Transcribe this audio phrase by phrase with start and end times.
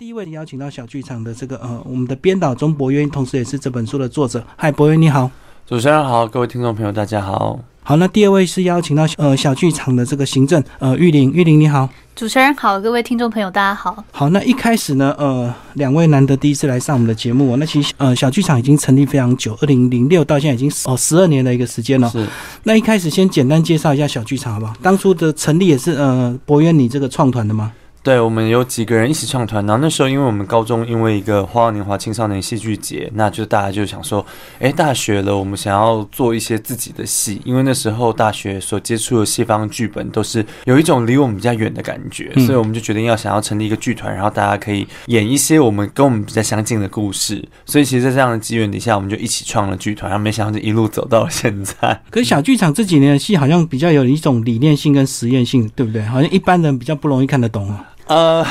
[0.00, 4.42] 第一位邀请到小剧场的这个呃，我们的编导钟博渊，同时也是这本书的作者。
[4.56, 5.30] 嗨，博渊你好，
[5.66, 7.60] 主持人好，各位听众朋友大家好。
[7.82, 11.86] 好，那第二位是邀请到呃小剧场的这个行政呃玉玲，玉玲你好，
[12.16, 14.02] 主持人好，各位听众朋友大家好。
[14.10, 22.08] 好，那一开始呢，呃，两位难得第一次来上我们的节目，那其实呃小剧场已经成立非常久，二零零六到现在已经哦十二年的一个时间了。
[22.08, 22.26] 是，
[22.62, 24.72] 那一开始先简单介绍一下小剧场好不好？
[24.80, 27.70] 当初的成立也是呃博渊你这个创团的吗？
[28.02, 34.24] 对，我们有几个人一起创团，然后那时候因为我们高中因为一个花样年华青少年戏剧节，那就大家就想说，
[34.58, 52.02] 哎，大学了，我们想要做一些自己的戏，因为那时候大学所接触的西方剧本都是有一种离我们比较远的感觉，所以我们就决定要想要成立一个剧团，然后大家可以演一些我们跟我们比较相近的故事，所以其实，在这样的机缘底下，我们就一起创了剧团，然后没想到就一路走到了现在。
[52.08, 56.02] 可是小剧场这几年的戏好像比较有一种理念性跟实验性，对不对？
[56.02, 57.88] 好像一般人比较不容易看得懂啊。
[58.10, 58.44] 呃，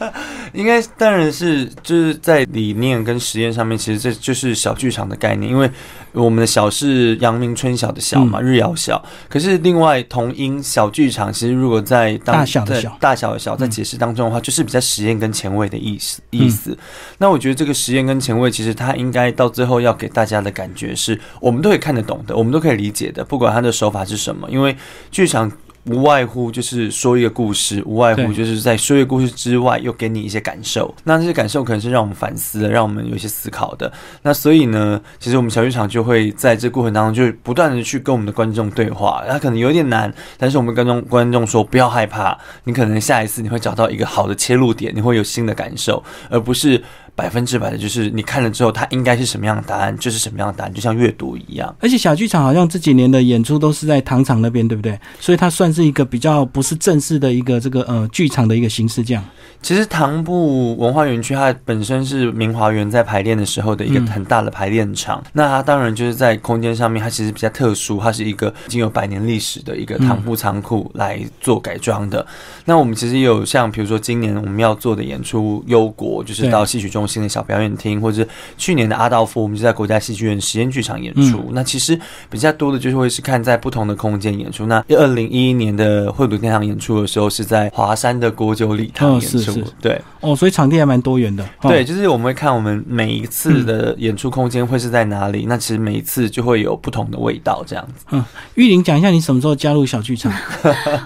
[0.54, 5.50] 应该当然是就是在理念跟实验上面，其实这就是小剧场的概念。
[5.50, 5.70] 因为
[6.12, 9.04] 我们的小是阳明春晓的晓嘛，日曜小。
[9.28, 16.74] 可是另外同音小剧场，其实如果在大小的小大小的小在解释当中的话，就是比较实验跟前卫的意思意思。
[17.18, 24.74] 那我觉得这个实验跟前卫，其实它应该到最后要给大家的感觉是，我们都可以看得懂的，我们都可以理解的，不管它的手法是什么，因为
[25.10, 25.52] 剧场。
[25.86, 30.94] 无外乎就是说一个故事，无外乎就是在说一个故事之外，又给你一些感受。
[31.04, 33.92] 那这些感受可能是让我们反思的，让我们有一些思考的。
[34.22, 39.24] 那所以呢，其实我们小剧场就会在这过程当中，就不断的去跟我们的观众对话。
[39.26, 46.82] 那可能有点难，但是我们跟众观众说不要害怕，你可能下一次你会找到一个好的切入点，你会有新的感受，而不是。
[47.14, 51.74] 百分之百的，就是你看了之后，它应该是什么样的答案，就是什么样的答案，就像阅读一样。
[51.80, 54.98] 而且小剧场好像这几年的演出都是在糖厂那边，对不对？
[55.20, 59.22] 所以它算是一个比较不是正式的一个这个呃剧场的一个形式，这样。
[59.60, 72.26] 其实唐部文化园区它本身是明华园在排练的时候的一个很大的排练场，那它当然就是在空间上面，它其实比较特殊，它是一个已经有百年历史的一个唐部仓库来做改装的。
[72.64, 78.26] 那我们其实也有像比如说今年我们要做的演出《忧国》，就是到戏曲中心的小表演厅，或者
[78.56, 81.50] 去年的阿道夫，我们就在国家戏剧院实验剧场演出。
[81.52, 81.98] 那其实
[82.30, 84.66] 比较多的就是会是看在不同的空间演出。
[84.66, 89.62] 那二零一一年的惠普天堂演出的时候，是在华山的国酒礼堂演出。
[89.80, 91.44] 对哦，所以场地还蛮多元的。
[91.60, 95.46] 对，就是我们会看我们每一次的演出空间会是在哪里。
[95.48, 98.06] 那其实每一次就会有不同的味道，这样子。
[98.10, 98.24] 嗯，
[98.54, 100.32] 玉玲讲一下你什么时候加入小剧场？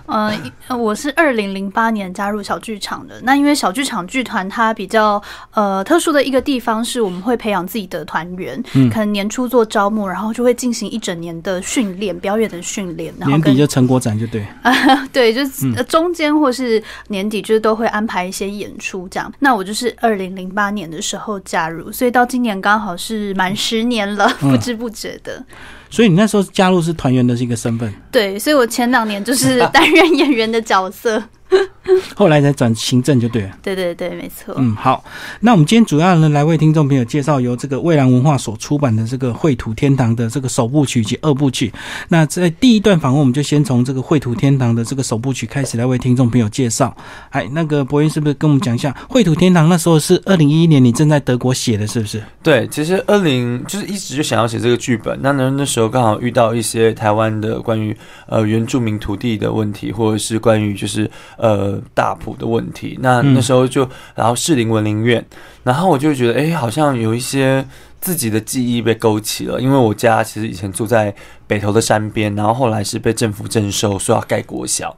[0.06, 3.20] 嗯， 我是二零零八年加入小剧场的。
[3.22, 13.14] 那因为小剧场剧团它比较呃特殊的一个地方是，我们会培养自己的团员，嗯可能年初做招募，然后就会进行一整年的训练，表演的训练。
[13.18, 14.44] 然后年底就成果展就对。
[14.60, 14.74] 啊
[15.10, 18.26] 对，就是中间或是年底就是都会安排。
[18.26, 25.40] 一些演出这样，那我就是二零零八年的时候加入，所以到今年刚好是满十年了，不知不觉的。
[25.88, 27.94] 所以你那时候加入是团员的这个身份？
[28.10, 31.22] 对，所以我前两年就是担任演员的角色。
[32.16, 33.50] 后来才转行政就对了。
[33.62, 34.54] 对对对，没错。
[34.58, 35.04] 嗯，好，
[35.40, 41.72] 那我们今天主要呢来为听众朋友介绍由这个蔚蓝文化所出版的这个《绘图天堂》的这个首部曲及二部曲。
[42.08, 46.94] 那在第一段访问，我们就先从这个《绘图天堂》的这个首部曲开始来为听众朋友介绍。
[47.30, 52.20] 哎，那个博云是不是跟我们讲一下《绘图天堂》那时候是二零一一年你正在德国写的，是不是？
[52.42, 55.16] 对，其实二零就是一直就想要写这个剧本。
[55.22, 57.96] 那那那时候刚好遇到一些台湾的关于
[58.26, 62.16] 呃原住民土地的问题，或者是关于就是呃大。
[62.16, 65.22] 埔的问题，那那时候就，然后士林文林院，
[65.62, 67.62] 然后我就觉得，哎，好像有一些
[68.00, 71.14] 自己的记忆被勾起了，因为我家其实以前住在
[71.46, 74.96] 北投的山边，然后后来是被政府征收，说要盖国小。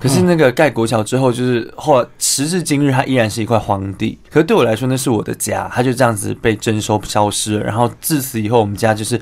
[0.00, 4.18] 可是那个盖国桥之后，就是后来时至今日，它依然是一块荒地。
[4.30, 7.64] 可是对我来说，那是我的家，它就这样子被征收消失了。
[7.64, 9.20] 然后自此以后，我们家就是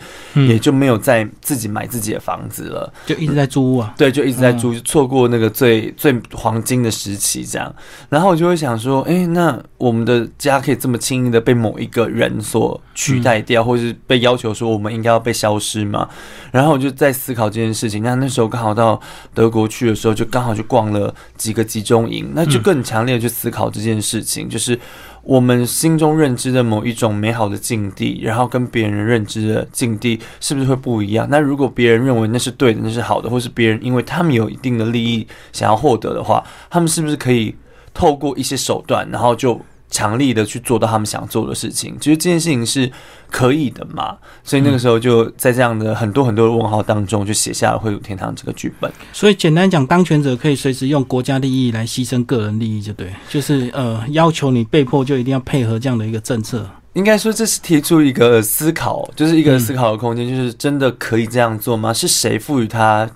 [0.49, 3.93] 也就没有再自己买自己的房子了，就一直在租啊。
[3.99, 7.75] 对，就一直在租，错过那个最最黄金的时期，这样。
[8.09, 16.09] 然后我就会想说，哎，那我们的家可以这么轻易的被某一个人所取代掉，或是被要求说我们应该要被消失吗？
[16.53, 18.05] 然后我就在思考这件事情。
[18.05, 19.01] 那那时候刚好到
[19.35, 20.68] 德国去的时候，就刚好就。
[20.69, 24.79] 逛了几个集中营，那就更强烈去思考这件事情，就是
[25.25, 31.27] 我们心中认知的某一种美好的境地，然后跟别人认知的境地是不是会不一样？
[31.29, 37.55] 那如果别人认为那是对的，那是好的，或是别人因为他们有一定的利益想要获得的话，他们是不是可以
[37.93, 39.61] 透过一些手段，然后就
[39.91, 41.97] 强力的去做到他们想做的事情。
[41.99, 42.91] 其实这件事情是
[43.31, 48.91] 可以的嘛，所以那个时候就在这样的很多很多的问号当中，就写下了《绘图天堂》这个剧本。
[49.13, 56.67] 所以简单讲，当权者可以随时用国家利益来牺牲个人利益，就对，就是呃要求你被迫就一定要配合这样的一个政策。
[56.95, 61.93] 应该说，这是提出一个思考，就是一个思考的空间，就是真的可以这样做吗？
[61.93, 63.09] 是谁赋予他？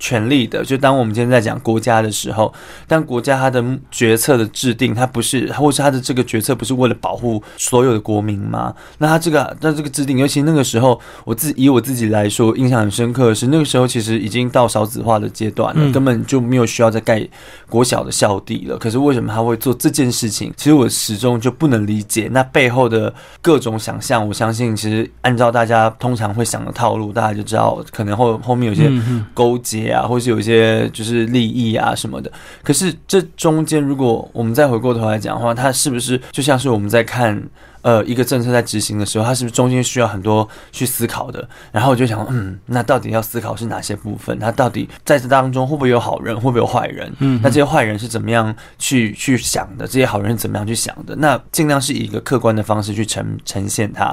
[0.00, 2.52] 权力的，就当我们今天在讲国家的时候，
[2.88, 8.74] 但国家它的决策的制定，它不是，或是它的这个决策不是为了保护所有的国民吗？
[8.96, 17.28] 那它这个，那这个制定，尤其那个时候，我自以我自己来说，印象很深刻的是，那个时候其实已经到少子化的阶段了，根本就没有需要再盖
[17.68, 18.78] 国小的校地了。
[18.78, 20.50] 可是为什么他会做这件事情？
[20.56, 23.12] 其实我始终就不能理解那背后的
[23.42, 24.26] 各种想象。
[24.26, 28.90] 我相信，其实按照大家通常会想的套路，大家就知道，可能后后面有些
[29.34, 29.89] 勾结。
[29.90, 32.30] 啊，或是有一些就是利益啊什么的，
[32.62, 37.42] 可是这中间，如果我们再回过头来讲的话，它是不是就像是我们在看？
[37.82, 41.48] 呃，一个政策在执行的时候，它是不是中间需要很多去思考的？
[41.72, 44.38] 然后我就想，嗯，那到底要思考是哪些部分？
[44.38, 47.12] 它到底在这当中会不会有好人，会不会有坏人？
[47.18, 49.86] 嗯，那这些坏人是怎么样去去想的？
[49.86, 51.16] 这些好人是怎么样去想的？
[51.16, 54.04] 那尽量是以一个客观的方式去呈呈现它。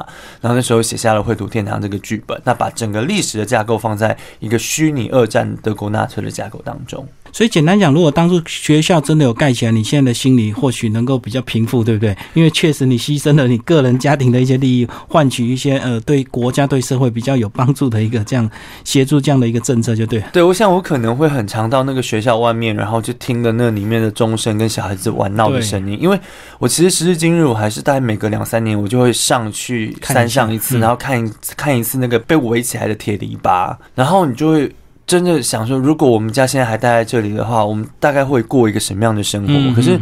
[0.41, 7.07] 然后那时候写下了《绘图天堂》这个剧本，那把整个历史的架构放在一个虚拟二战德国纳粹的架构当中。
[7.37, 12.17] 所以简单讲，如果当初学校真的有盖起来，你现在的心理或许能够比较平复，对不对？
[12.33, 13.59] 因为确实你牺牲了你。
[13.59, 18.49] 个人家庭的一些利益，换取一些呃对国家对社会比较有帮助的一个这样
[18.83, 20.23] 协助这样的一个政策，就对。
[20.33, 25.95] 对，我想我可能会很常到那个学校外面，然后就听的那里面的钟声跟小孩子玩闹的声音。
[26.01, 26.19] 因为
[26.57, 34.71] 我其实时至今日，我还是大概每隔两三年，我就会上去山上一次，然后看一看一次那个被围起来的铁篱笆，然后你就会
[35.07, 39.73] 真的想说，如果我们家现在还待在这里的话，我们大概会过一个什么样的生活？
[39.73, 39.99] 可是。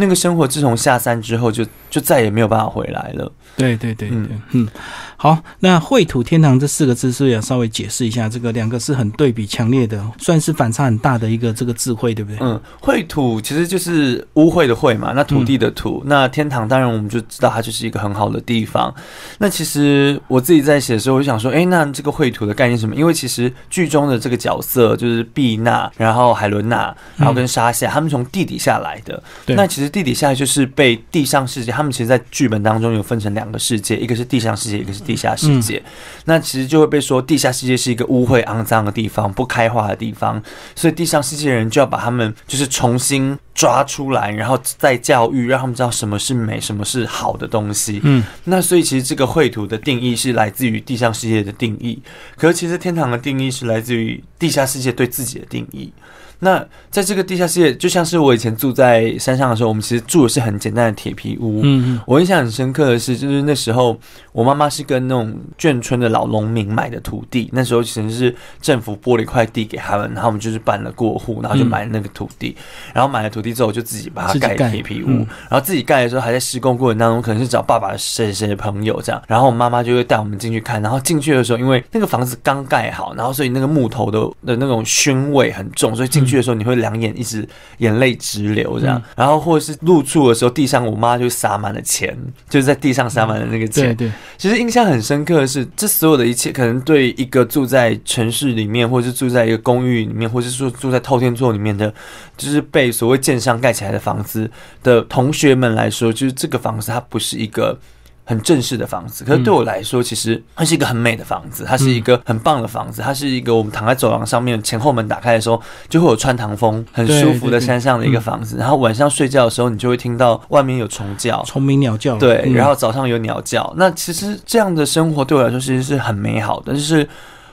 [0.00, 3.30] 那个生活自从下山之后，就就再也没有办法回来了。
[3.56, 4.18] 对对对对，
[4.52, 4.68] 嗯，
[5.16, 12.38] 好，那秽土天堂这四个字是要稍微解释一下，这个两个是很对比强烈的，算是反差很大的一个这个智慧，对不对？
[12.40, 18.94] 嗯，秽土其实就是污秽的秽嘛，那土地的土，那天堂当然我们就知道它就是一个很好的地方。
[19.38, 22.94] 那其实我自己在写的时候，我就想说，哎，那这个秽土的概念什么？
[22.94, 29.87] 因为其实剧中的这个角色就是毕娜，然后海伦娜，然后跟沙夏，他们从地底下来的，那其实。
[29.88, 35.82] 地底下就是被地上世界，他们其实，在剧本当中有分成两个世界，一个是地上世界，一个是地下世界。
[36.24, 40.42] 那其实就会被说，地下世界是一个污秽、肮脏的地方，不开化的地方，
[40.74, 48.00] 所以地上世界的人就要把他们就是重新抓出来，然后再教育，让他们知道什么是美，什么是好的东西。
[48.02, 52.00] 嗯，那所以其实这个绘图的定义是来自于地上世界的定义，
[52.36, 55.92] 可是其实天堂的定义是来自于地下世界对自己的定义。
[56.40, 61.60] 那在这个地下世界，就像是我以前住在山上的时候，我们其实住的是很简单的铁皮屋。
[61.64, 63.98] 嗯我印象很深刻的是，就是那时候
[64.32, 68.32] 我妈妈是跟那种眷村的老农民买的土地，那时候其实是
[68.62, 72.56] 政府拨了一块地给他们，然后我们就是办了过户，然后就买了那个土地。
[72.94, 75.08] 然后买了土地之后，就自己把它盖铁皮屋。
[75.08, 79.20] 然后自己盖的时候，还在施工过程当中，可能是找爸爸谁谁的朋友这样。
[79.26, 80.80] 然后我妈妈就会带我们进去看。
[80.80, 86.28] 然后进去的时候，因为那个房子刚盖好，然后所以那个木头的的那种熏味很重，所以进。
[86.28, 87.48] 去的时候，你会两眼一直
[87.78, 92.16] 眼泪直流这样，然后或者是入住的时候，地上我妈就撒满了钱，
[92.48, 93.94] 就是在地上撒满了那个钱。
[93.96, 101.92] 对，其实印象很深刻的是，这所有的一切，可能对一个住在城市里面，或者是住在一个公寓里面，或者是说住在透天座里面的，
[102.36, 104.50] 就是被所谓建商盖起来的房子
[104.82, 107.78] 的同学们来说，就是这个房子它不是一个。
[108.28, 115.58] 很正式的房子，可是对我来说，其实它是一个很美的房子，它是一个很棒的房子，它是一个我们躺在走廊上面，前后门打开的时候
[115.88, 118.58] 就会有穿堂风，很舒服的山上的一个房子。
[118.58, 122.18] 然后晚上睡觉的时候，你就会听到外面有虫叫，虫鸣鸟叫。
[122.18, 123.72] 对，然后早上有鸟叫。
[123.78, 126.74] 那其实这样的生活对我来说其实是很美好的。
[126.74, 127.08] 就是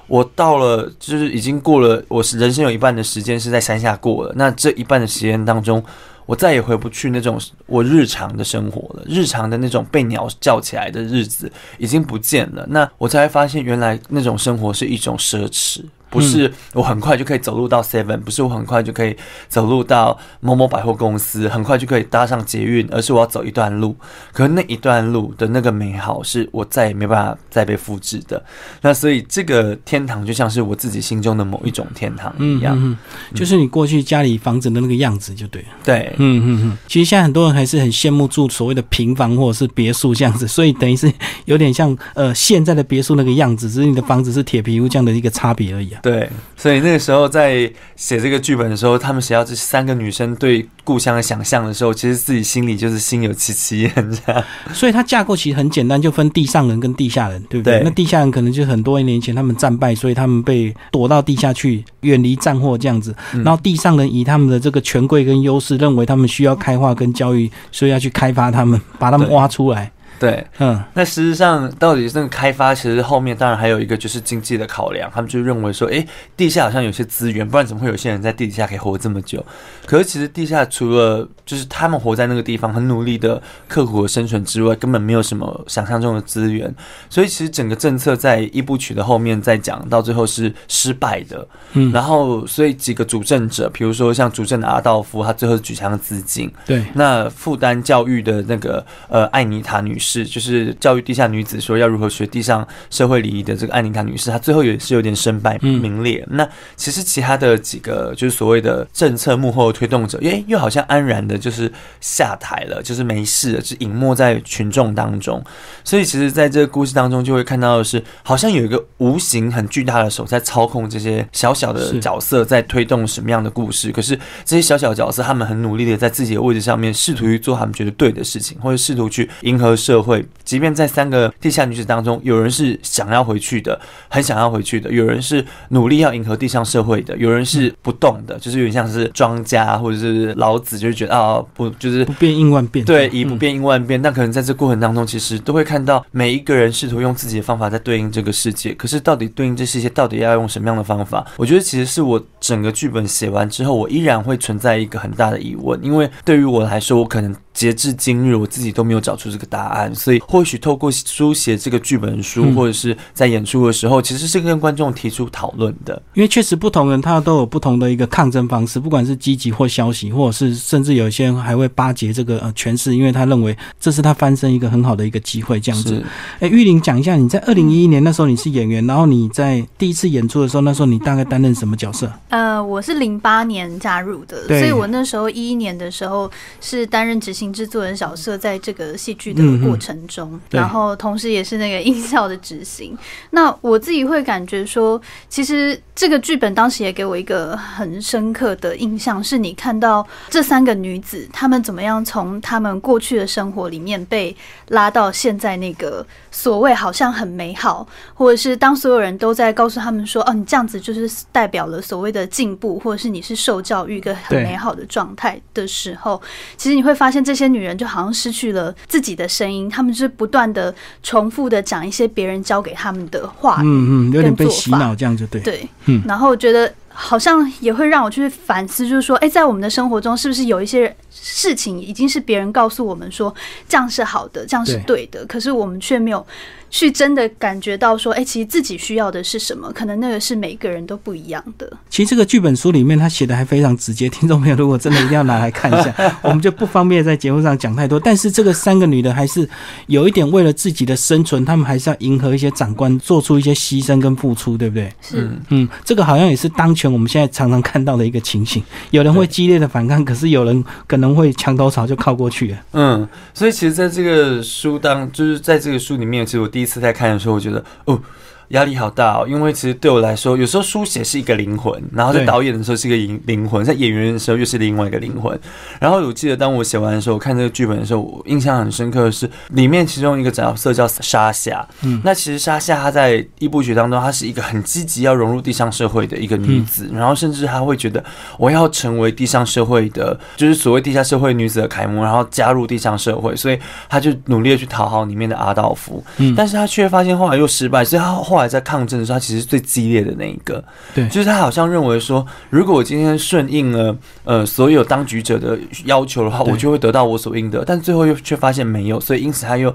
[0.07, 4.33] 我到了，就是已经过了，我是人生有一半的时间是在山下过了。
[4.35, 5.83] 那这一半的时间当中。
[6.27, 12.65] 我再也回不去那种我日常的生活了，日常的那种被鸟叫起来的日子已经不见了。
[12.67, 15.83] 那我才发现，原来那种生活是一种奢侈。
[16.15, 19.15] 不是我很快就可以走路到 Seven，不是我很快就可以
[19.47, 23.95] 走路到某某百货公司，很快就可以搭上捷运，而是我要走一段路。
[24.31, 28.41] 可是那一段路的那个美好，是我再也没办法再被复制的。
[28.81, 32.97] 那所以这个天堂就像是我自己心中的某一种天堂一样，
[33.33, 35.67] 就是你过去家里房子的那个样子，就对了。
[35.83, 36.77] 对，嗯嗯嗯。
[36.87, 41.11] 其实现在很多人还是很羡慕住所谓的平房或者是别墅这样子，所以等于是
[41.45, 45.99] 有点像呃现在的别墅那个样子，只是你的房子是铁皮屋这样的一个差别而已啊。
[46.05, 54.43] 对，所以那个时候在写这个剧本的时候，他们写到这三个女生对故乡的想象的时候，其实自己心里就是心有戚戚焉这样。
[54.71, 57.79] 所以它架构其实很简单，就分地上人跟地下人，对不对？
[57.79, 63.15] 对那地下人可能就很多年前他们战败，所以他们被躲到地下去，远离战祸这样子。
[63.33, 69.91] 嗯然后地上人以他们的这个权贵跟优势，认为他们需要开化跟教育，所以要去开发他们，把他们挖出来。
[70.19, 76.07] 对，嗯，那事实上，到底那个开发，其实后面当然还有一个就是经济的考量，他们就认为说，诶，
[76.37, 79.45] 地下好像有些资源，不然怎么会有些人在地底下可以活这么久？
[79.85, 86.73] 可是其实地下除了就是他们活在那个地方很努力的刻苦的生存之外，根本没有什么想象中的资源，
[87.09, 91.47] 所以其实整个政策在一部曲的后面再讲到最后是失败的。
[91.73, 106.25] 嗯然后所以几个主政者，比如说像主政的阿道夫，他最后举枪自尽，对，那负担教育的那个呃艾妮塔女士，就是教育地下女子说要如何学地上社会礼仪的这个艾妮塔女士，她最后也是有点身败嗯名裂。
[106.31, 115.43] 那其实其他的几个就是所谓的政策幕后推动者，耶，又好像安然的就是下台了，就是没事了，就隐没在群众当中。
[115.83, 123.91] 所以其实在这个故事当中，就会看到的是，好像有一个无形很巨大的手在操控这些小小的角色，在推动什么样的故事。
[123.91, 130.25] 可是这些小小角色，他们很努力的在自己的位置上面，试图去做他们觉得对的事情，或者试图去迎合社会。
[130.43, 142.85] 即便在三个地下女子当中，有人是想要回去的，很想要回去的；有人是努力要迎合地上社会的；有人是不动的，就是有点像是庄家或者是老子，就是觉得啊，不就是不变应万变。
[142.85, 144.01] 对，以不嗯变应万变。
[144.01, 148.73] 但可能在这过程当中，其实都会看到每一个人试图用自己的方法在对应这个世界。
[148.73, 151.25] 可是到底对应这世界，到底要用什么样的方法？
[151.37, 157.35] 我觉得其实是我整个剧本写完之后，我依然会存在一个很大的疑问，因为对于我来说，我可能。
[157.55, 165.99] 截至今日，我自己都没有找出这个答案，所以或许透过书写这个剧本书，嗯或者是在演出的时候，其实是跟观众提出讨论的。
[166.13, 175.95] 因为确实不同人他都有不同的一个抗争方式，不管是积极或消极，或者是甚至有一些人还会巴结这个呃诠释，因为他认为这是他翻身一个很好的一个机会，这样子。
[175.95, 176.05] 是
[176.41, 182.11] 哎，玉玲讲一下，你在二零一一年那时候你是演员，然后你在第一次演出的时候，那时候你大概担任什么角色？
[182.29, 190.59] 呃，我是零八年加入的，所以我那时候一一年的时候是担任执行制作人小色，在这个戏剧的过程中，对。
[190.59, 192.97] 然后同时也是那个音效的执行。
[193.31, 204.35] 那我自己会感觉说，其实这个剧本当时也给我一个很深刻的印象，是你看到这三个女子，她们怎么样从她们过去的生活里面被
[204.69, 216.21] 拉到现在那个所谓好像很美好，或者是当所有人都在告诉他们说，哦，你这样子就是代表了所谓的进步，或者是你是受教育一个很美好的状态的时候，
[216.57, 220.73] 其实你会发现这些女人就好像失去了自己的声音，她们就是不断的
[221.03, 223.67] 重复的讲一些别人教给他们的话语。
[223.67, 225.41] 嗯嗯，有点被洗脑这样就对。
[225.41, 233.33] 对，嗯然后我觉得好像也会让我去反思，就是说，哎，在我们的生活中，是不是有一些事情已经是别人告诉我们说
[233.67, 236.25] 这样是好的，这样是对的，可是我们却没有
[236.69, 239.71] 去真的感觉到说，哎，其实自己需要的是什么？
[239.71, 241.71] 可能那个是每个人都不一样的。
[241.89, 247.99] 其实这个剧本书里面他写的还非常直接，听众朋友如果真的一定要拿来看一下， 我们就不方便在节目上讲太多。
[247.99, 249.47] 但是这个三个女的还是
[249.87, 254.91] 有一点为了自己的生存，她们还是要迎合一些长官，做出一些牺牲跟付出，对不对？
[255.01, 262.55] 是，嗯嗯，这个好像也是当前我们现在常常看到的一个情形，有人会激烈的反抗，可是有人可能能会墙头草就靠过去。
[262.73, 267.99] 嗯，所以其实在这个书当，就是在这个书里面，其实我第一次在看的时候，我觉得哦。
[268.49, 275.37] 压力好大哦，因为其实对我来说，有时候书写是一个灵魂，然后在导演的时候是一个灵灵魂，在演员的时候又是另外一个灵魂。
[275.79, 281.65] 然后我记得当我写完的时候，我看这个剧本的时候，我印象很深刻的是，里面其中一个角色叫沙夏。
[281.83, 288.03] 嗯那其实沙夏她在一部剧当中，她是一个很积极要融入地上社会的一个女子，然后甚至她会觉得
[288.37, 293.57] 我要成为地上社会的，就是所谓地下社会女子的楷模，然后加入地上社会，所以
[293.89, 296.03] 她就努力的去讨好里面的阿道夫。
[296.17, 300.63] 嗯，但是她却发现后来又失败，所以她后来在抗争的时候，他其实是最激烈的那一个。
[300.93, 309.73] 对就是他好像认为说，如果我今天顺应了呃所有当局者的要求的话，我就会得到我所应得，但最后又却发现没有，所以因此他又。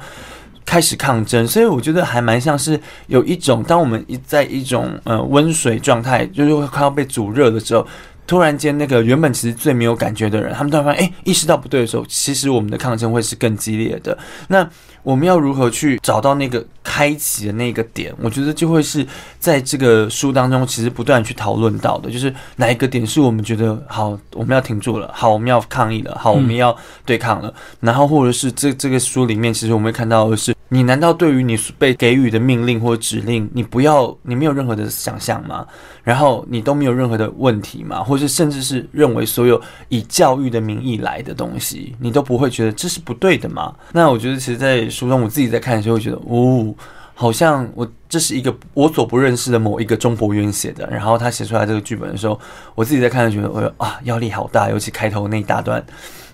[0.67, 7.85] 开始抗争，所以我觉得还蛮像是有一种，当我们一在一种呃温水状态，就是会快要被煮热的时候，
[8.25, 14.17] 突然间那个原本其实最没有感觉的人，他们突然发现，哎、意识到不对的时候，其实我们的抗争会是更激烈的。
[14.47, 14.69] 那
[15.03, 18.15] 我们要如何去找到那个开启的那个点？
[18.21, 19.07] 我觉得就会是
[19.39, 27.53] 在这个书当中，其实不断去讨论到的，就是哪一个点是我们觉得好，我们要停住了，好，我们要抗议了，好，我们要对抗了。
[27.81, 35.67] 然后或者是这这个书里面，其实我们会看到的是你难道对于你被给予的命令或指令，你不要，你没有任何的想象吗？
[36.05, 38.05] 然后你都没有任何的问题吗？
[38.05, 43.75] 或是甚至是认为所有以教育的名义来的东西，你都不会觉得这是不对的吗？
[43.93, 46.73] 那我觉得，其实，在书中我自己在看的时候，会觉得，哦，
[47.15, 52.39] 好像我这是一个我所不认识的某一个中博渊写的，然后他写出来这个剧本的时候，
[52.77, 55.85] 我自己在看就觉得，我啊，压力好大，尤其开头那一大段。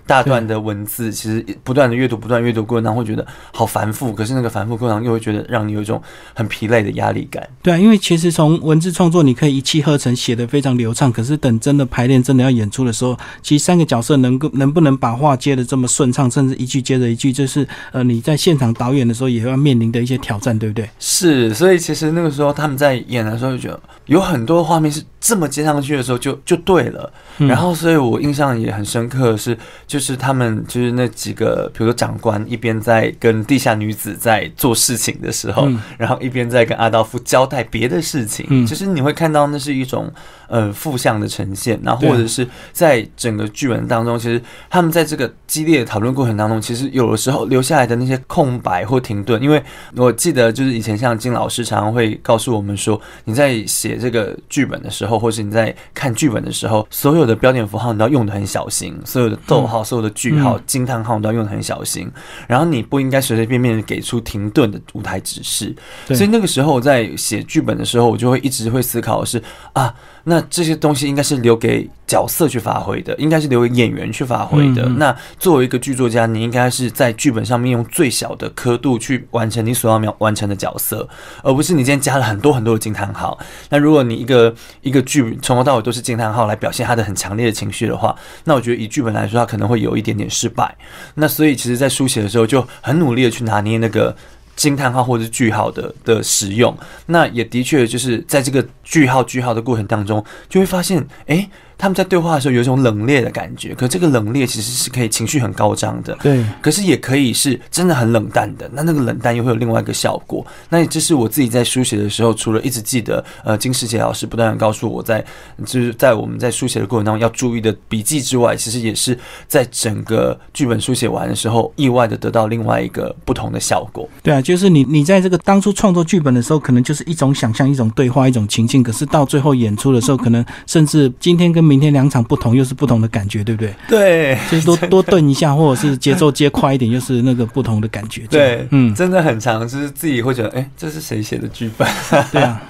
[0.07, 6.01] 大段的文字，其实不断的阅读，不断阅读过程当中会觉得好繁复，可是那个繁复过程又会觉得让你有一种
[6.33, 7.47] 很疲累的压力感。
[7.61, 20.89] 对啊，因为其实从文字创作你可以一气呵成，写得非常流畅，可是等真的排练，真的要演出的时候，其实三个角色能够能不能把话接的这么顺畅，甚至一句接着一句，就是呃你在现场导演的时候也要面临的一些挑战，对不对？
[20.99, 30.63] 是，所以其实那个时候他们在演的时候就觉得有很多画面是这么接上去的时候就就对了，然后所以我印象也很深刻的是，就是他们。
[30.67, 35.67] 就是那几个，比如说长官一边在跟地下女子在做事情的时候，
[35.97, 38.65] 然后一边在跟阿道夫交代别的事情。
[38.67, 40.11] 其实你会看到那是一种
[40.47, 49.41] 呃负向的呈现，然后或者是在整个剧本当中，其实他们在这个激烈的讨论过程当中，其实有的时候留下来的那些空白或停顿。
[49.41, 49.61] 因为
[49.95, 60.57] 我记得就是以前像金老师常常会告诉我们说，你在写这个剧本的时候，或是你在看剧本的时候，所有的标点符号你都要用的很小心，所有的逗号、所有的句号。
[60.67, 62.11] 惊叹号都要用的很小心，
[62.47, 65.73] 然后你不应该随随便便给出停顿的舞台指示。
[66.07, 69.41] 所以那个时候我在写剧本的时候，我就会一直会思考的是
[69.73, 69.93] 啊。
[70.29, 74.85] 那这些东西应该是留给角色去发挥的，应该是留给演员去发挥的。
[74.97, 81.07] 那作为一个剧作家，你应该是在剧本上面用最小的刻度去完成你所要描完成的角色，
[81.43, 83.39] 而不是你今天加了很多很多的惊叹号。
[83.69, 90.75] 那如果你一个一个剧从头到尾都是惊叹号来表现他的很强烈的情绪的话，那我觉得以剧本来说，他可能会有一点点失败。
[91.15, 94.13] 那所以其实，在书写的时候就很努力的去拿捏那个。
[94.57, 101.49] 惊叹号或者是句号的的使用，那也的确就是在这个句号句号的过程当中，就会发现，哎。
[101.77, 106.43] 他们在对话的时候有一种冷冽的感觉，可这个冷冽其实是可以情绪很高涨的，对。
[106.61, 110.45] 可是也可以是真的很冷淡的，那那个冷淡又会有另外一个效果。
[110.69, 115.23] 那这是我自己在书写的时候，除了一直记得呃金世杰老师不断的告诉我在
[115.65, 119.17] 就是在我们在书写的过程当中要注意的笔记之外，其实也是
[119.47, 124.09] 在整个剧本书写完的时候，意外的得到另外一个不同的效果。
[124.23, 133.75] 对啊，就是你你在这个当初创作剧本的时候，可能就是一种想象、一种对话、一种情境，可是到最后演出的时候，可能甚至今天跟明天两场不同，又是不同的感觉，对不对？
[133.89, 138.23] 对，就是多 多顿一下，或者是节奏接快一点，又是那个不同的感觉。
[138.29, 141.87] 对，嗯，真的很长，就是自己会觉得，哎，这是谁写的剧本？
[142.31, 142.61] 对啊。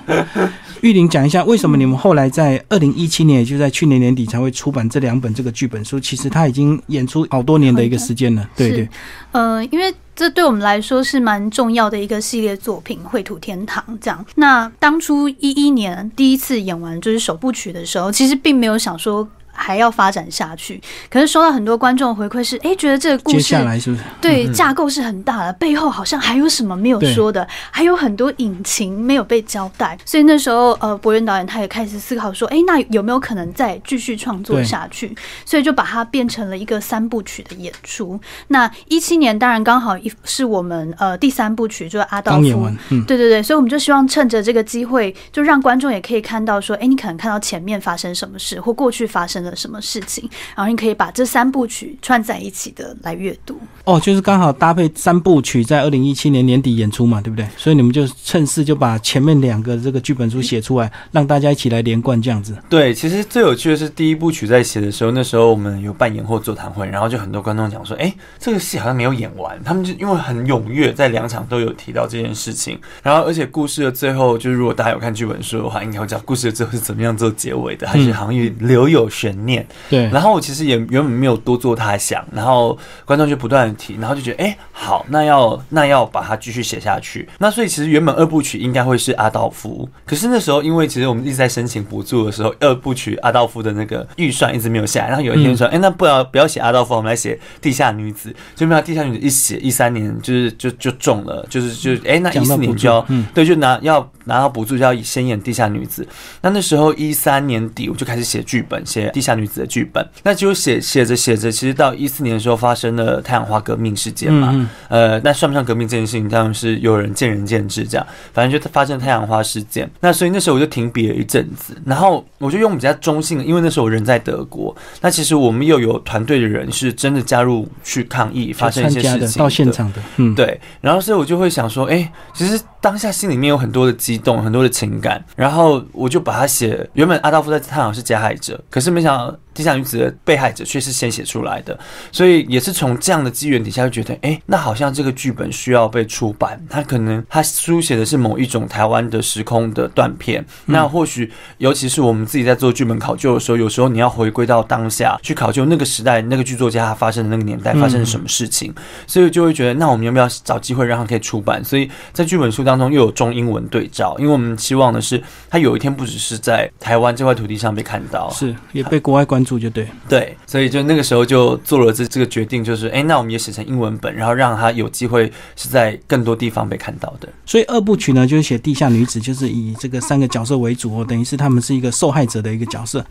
[0.82, 6.00] 玉玲讲一下，为什么你们后来在二零一七年，也就在去年年底才会出版这两本这个剧本书？
[6.00, 8.48] 其实他已经演出好多年的一个时间了。
[8.56, 8.90] 对对，
[9.32, 14.25] 呃，因为这对我们来说是蛮重要的一个系列作品《绘图天堂》这样。
[14.36, 19.27] 那当初一一年第一次演完就是首部曲的时候，其实并没有想说。
[19.58, 29.98] 还要发展下去，可是收到很多观众回馈是，哎，觉得这个故事接下来是不是对架构是很大的，背后好像还有什么没有说的，还有很多隐情没有被交代。
[30.06, 35.17] 所以那时候，呃，博源导演他也开始思考说，哎，那有没有可能再继续创作下去？
[35.43, 38.20] 所以就把它变成了一个三部曲的演出。
[38.50, 42.70] 那一七年当然刚好一是我们呃第三部曲，就是阿道夫，
[43.08, 49.47] 对对对，所以我们就希望趁着这个机会，就让观众也可以看到说，哎，你可能看到前面发生什么事，或过去发生。
[49.56, 50.30] 什么事情？
[50.56, 57.48] 然后你可以把这三部曲串在一起的来阅读哦，就是刚好搭配三部曲在二零一七年年底演出嘛，对不对？
[57.56, 62.56] 所以你们就趁势就把前面两个这个剧本书写出来，让大家一起来连贯这样子。
[62.70, 72.78] 对，其实最有趣的是第一部曲在写的时候，那时候我们有办演后座谈会，然后就很多观众讲说：“哎，这个戏好像没有演完。”他们就因为很踊跃，在两场都有提到这件事情。
[73.04, 79.65] 然后，而且故事的最后，就是如果大家有看剧本书的话，应该会知道故事的最后是怎么样做结尾的，还是好像有留有悬念。
[79.89, 87.28] 对，然后我其实也原本没有多做他想，然后观众就不断的提，然后就觉得哎好，那要那要把它继续写下去。
[87.39, 95.08] 那所以其实原本二部曲应该会是阿道夫，可是那时候因为其实我们一直在申请补助的时候，二部曲阿道夫的那个预算一直没有下来。
[95.08, 98.36] 然后有一天说，哎那不要不要写阿道夫，我们来写地下女子。
[98.56, 104.10] 就没有地下女子一写一三年就是就就中了，就是就哎那一四年就要对就拿要。
[104.28, 106.06] 拿到补助就要先演地下女子。
[106.41, 110.06] 那那时候一三年底我就开始写剧本，写地下女子的剧本。
[110.24, 114.70] 那就写写着写着，其实到一四年的时候发生了太阳花革命事件嘛。
[114.90, 117.86] 呃，那算不算革命这件事情，当然是有人见仁见智。
[117.86, 119.90] 这样，反正就发生太阳花事件。
[120.02, 124.76] 那所以那时候我就停笔了一阵子，然后我就用比较中性的，因为那时候我人在德国。
[125.02, 130.02] 那其实我们又有团队的人是真的加入去抗议，发生一些事情到现场的。
[130.18, 130.60] 嗯，对。
[130.82, 135.24] 然后所以我就会想说，哎，其实当下心里面有很多的激动，很多的情感。
[135.36, 136.88] 然后我就把它写。
[136.94, 139.47] 原本阿道夫在探讨是加害者，可是没想到。
[139.58, 141.78] 地下女子的被害者却是先写出来的，
[142.12, 146.63] 所以也是从这样的机缘底下就觉得，哎，那好像这个剧本需要被出版。
[146.70, 158.72] 他可能他书写的是某一种台湾的时空的断片，那或许尤其是我们自己在做剧本考究的时候，有时候你要回归到当下去考究那个时代那个剧作家他发生的那个年代发生了什么事情，
[159.08, 161.63] 所以就会觉得，那我们要不要找机会让他可以出版？
[161.65, 169.58] 所以在剧本书当中又有中英文对照，因为我们期望的是，他有一天不只是在台湾这块土地上被看到，是也被国外关注。
[169.58, 177.28] 就对对，所以就那个时候就做了这这个决定，就是哎，那我们也写成英文本，然后让他有机会是在更多地方被看到的。
[177.46, 183.04] 所以二部曲呢，就是写地下女子，就是以这个三个角色为主哦，等于是他们是一个受害者的一个角色。